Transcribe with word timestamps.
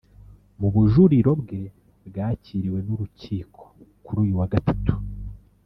Mu 0.59 0.67
bujuriro 0.73 1.31
bwe 1.41 1.61
bwakiriwe 2.07 2.79
n’urukiko 2.85 3.63
kuri 4.05 4.17
uyu 4.23 4.33
wa 4.39 4.47
gatatu 4.53 4.93